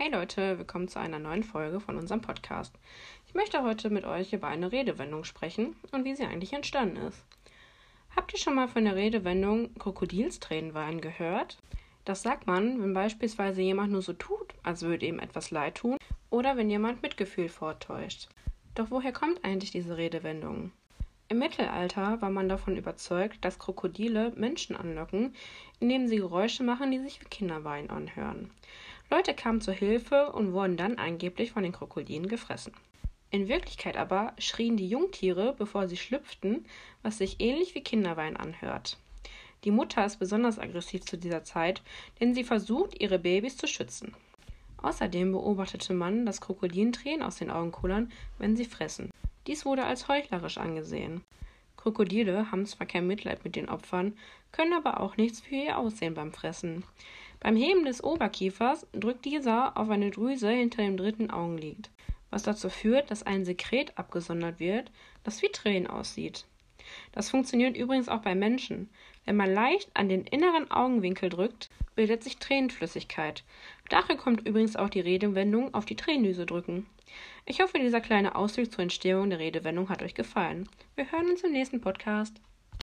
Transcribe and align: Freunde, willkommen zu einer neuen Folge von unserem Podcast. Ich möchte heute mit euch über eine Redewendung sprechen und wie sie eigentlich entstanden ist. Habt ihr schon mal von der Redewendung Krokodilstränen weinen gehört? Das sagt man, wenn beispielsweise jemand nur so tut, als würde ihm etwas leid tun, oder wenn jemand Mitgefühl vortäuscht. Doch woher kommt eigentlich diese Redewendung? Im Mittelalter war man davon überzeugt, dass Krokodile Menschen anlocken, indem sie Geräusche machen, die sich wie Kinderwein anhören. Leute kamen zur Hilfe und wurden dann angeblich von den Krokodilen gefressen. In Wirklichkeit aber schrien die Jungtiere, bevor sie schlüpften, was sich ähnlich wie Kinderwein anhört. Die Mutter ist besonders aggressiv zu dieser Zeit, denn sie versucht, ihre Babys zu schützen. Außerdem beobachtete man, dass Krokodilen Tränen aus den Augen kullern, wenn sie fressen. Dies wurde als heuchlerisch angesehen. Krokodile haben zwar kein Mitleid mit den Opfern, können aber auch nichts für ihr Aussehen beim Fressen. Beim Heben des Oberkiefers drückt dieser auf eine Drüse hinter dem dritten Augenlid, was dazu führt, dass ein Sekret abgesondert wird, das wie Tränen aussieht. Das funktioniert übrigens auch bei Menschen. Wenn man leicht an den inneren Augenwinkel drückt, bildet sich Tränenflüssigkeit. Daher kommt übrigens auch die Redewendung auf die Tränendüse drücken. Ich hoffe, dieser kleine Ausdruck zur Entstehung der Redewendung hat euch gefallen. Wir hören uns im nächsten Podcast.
Freunde, 0.00 0.56
willkommen 0.56 0.88
zu 0.88 0.98
einer 0.98 1.18
neuen 1.18 1.42
Folge 1.42 1.78
von 1.78 1.98
unserem 1.98 2.22
Podcast. 2.22 2.74
Ich 3.26 3.34
möchte 3.34 3.62
heute 3.62 3.90
mit 3.90 4.06
euch 4.06 4.32
über 4.32 4.48
eine 4.48 4.72
Redewendung 4.72 5.24
sprechen 5.24 5.76
und 5.92 6.06
wie 6.06 6.14
sie 6.14 6.24
eigentlich 6.24 6.54
entstanden 6.54 6.96
ist. 6.96 7.22
Habt 8.16 8.32
ihr 8.32 8.38
schon 8.38 8.54
mal 8.54 8.66
von 8.66 8.86
der 8.86 8.96
Redewendung 8.96 9.74
Krokodilstränen 9.74 10.72
weinen 10.72 11.02
gehört? 11.02 11.58
Das 12.06 12.22
sagt 12.22 12.46
man, 12.46 12.80
wenn 12.80 12.94
beispielsweise 12.94 13.60
jemand 13.60 13.92
nur 13.92 14.00
so 14.00 14.14
tut, 14.14 14.54
als 14.62 14.80
würde 14.80 15.04
ihm 15.04 15.18
etwas 15.18 15.50
leid 15.50 15.74
tun, 15.74 15.98
oder 16.30 16.56
wenn 16.56 16.70
jemand 16.70 17.02
Mitgefühl 17.02 17.50
vortäuscht. 17.50 18.30
Doch 18.74 18.90
woher 18.90 19.12
kommt 19.12 19.44
eigentlich 19.44 19.70
diese 19.70 19.98
Redewendung? 19.98 20.72
Im 21.30 21.38
Mittelalter 21.38 22.20
war 22.20 22.30
man 22.30 22.48
davon 22.48 22.76
überzeugt, 22.76 23.44
dass 23.44 23.60
Krokodile 23.60 24.32
Menschen 24.34 24.74
anlocken, 24.74 25.32
indem 25.78 26.08
sie 26.08 26.16
Geräusche 26.16 26.64
machen, 26.64 26.90
die 26.90 26.98
sich 26.98 27.20
wie 27.20 27.26
Kinderwein 27.26 27.88
anhören. 27.88 28.50
Leute 29.12 29.32
kamen 29.32 29.60
zur 29.60 29.74
Hilfe 29.74 30.32
und 30.32 30.52
wurden 30.52 30.76
dann 30.76 30.98
angeblich 30.98 31.52
von 31.52 31.62
den 31.62 31.70
Krokodilen 31.70 32.26
gefressen. 32.26 32.72
In 33.30 33.46
Wirklichkeit 33.46 33.96
aber 33.96 34.32
schrien 34.38 34.76
die 34.76 34.88
Jungtiere, 34.88 35.54
bevor 35.56 35.86
sie 35.86 35.96
schlüpften, 35.96 36.66
was 37.04 37.18
sich 37.18 37.36
ähnlich 37.38 37.76
wie 37.76 37.84
Kinderwein 37.84 38.36
anhört. 38.36 38.98
Die 39.62 39.70
Mutter 39.70 40.04
ist 40.04 40.16
besonders 40.16 40.58
aggressiv 40.58 41.04
zu 41.04 41.16
dieser 41.16 41.44
Zeit, 41.44 41.80
denn 42.18 42.34
sie 42.34 42.42
versucht, 42.42 43.00
ihre 43.00 43.20
Babys 43.20 43.56
zu 43.56 43.68
schützen. 43.68 44.16
Außerdem 44.78 45.30
beobachtete 45.30 45.94
man, 45.94 46.26
dass 46.26 46.40
Krokodilen 46.40 46.90
Tränen 46.90 47.22
aus 47.22 47.36
den 47.36 47.52
Augen 47.52 47.70
kullern, 47.70 48.10
wenn 48.38 48.56
sie 48.56 48.64
fressen. 48.64 49.09
Dies 49.46 49.64
wurde 49.64 49.84
als 49.84 50.08
heuchlerisch 50.08 50.58
angesehen. 50.58 51.24
Krokodile 51.76 52.50
haben 52.50 52.66
zwar 52.66 52.86
kein 52.86 53.06
Mitleid 53.06 53.44
mit 53.44 53.56
den 53.56 53.68
Opfern, 53.68 54.16
können 54.52 54.74
aber 54.74 55.00
auch 55.00 55.16
nichts 55.16 55.40
für 55.40 55.54
ihr 55.54 55.78
Aussehen 55.78 56.14
beim 56.14 56.32
Fressen. 56.32 56.84
Beim 57.40 57.56
Heben 57.56 57.86
des 57.86 58.04
Oberkiefers 58.04 58.86
drückt 58.92 59.24
dieser 59.24 59.78
auf 59.78 59.88
eine 59.88 60.10
Drüse 60.10 60.50
hinter 60.50 60.82
dem 60.82 60.98
dritten 60.98 61.30
Augenlid, 61.30 61.88
was 62.28 62.42
dazu 62.42 62.68
führt, 62.68 63.10
dass 63.10 63.22
ein 63.22 63.46
Sekret 63.46 63.96
abgesondert 63.96 64.60
wird, 64.60 64.90
das 65.24 65.40
wie 65.40 65.48
Tränen 65.48 65.86
aussieht. 65.88 66.44
Das 67.12 67.30
funktioniert 67.30 67.76
übrigens 67.76 68.08
auch 68.08 68.20
bei 68.20 68.34
Menschen. 68.34 68.90
Wenn 69.24 69.36
man 69.36 69.52
leicht 69.52 69.90
an 69.94 70.08
den 70.08 70.24
inneren 70.24 70.70
Augenwinkel 70.70 71.30
drückt, 71.30 71.70
bildet 72.00 72.24
sich 72.24 72.38
Tränenflüssigkeit. 72.38 73.44
Daher 73.90 74.16
kommt 74.16 74.48
übrigens 74.48 74.74
auch 74.74 74.88
die 74.88 75.00
Redewendung 75.00 75.74
auf 75.74 75.84
die 75.84 75.96
Tränendüse 75.96 76.46
drücken. 76.46 76.86
Ich 77.44 77.60
hoffe, 77.60 77.78
dieser 77.78 78.00
kleine 78.00 78.36
Ausdruck 78.36 78.72
zur 78.72 78.80
Entstehung 78.80 79.28
der 79.28 79.38
Redewendung 79.38 79.90
hat 79.90 80.02
euch 80.02 80.14
gefallen. 80.14 80.66
Wir 80.96 81.12
hören 81.12 81.28
uns 81.28 81.42
im 81.42 81.52
nächsten 81.52 81.82
Podcast. 81.82 82.40